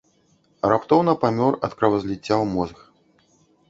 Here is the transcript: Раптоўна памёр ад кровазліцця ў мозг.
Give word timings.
Раптоўна 0.73 1.15
памёр 1.25 1.53
ад 1.69 1.79
кровазліцця 1.79 2.31
ў 2.31 2.45
мозг. 2.59 2.77